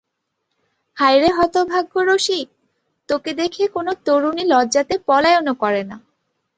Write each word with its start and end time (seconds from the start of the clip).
হায় 0.97 1.19
রে 1.21 1.29
হতভাগ্য 1.37 1.93
রসিক, 2.09 2.47
তোকে 3.09 3.31
দেখে 3.41 3.63
কোনো 3.75 3.91
তরুণী 4.05 4.43
লজ্জাতে 4.51 4.95
পলায়নও 5.07 5.53
করে 5.63 5.81
না! 5.83 5.97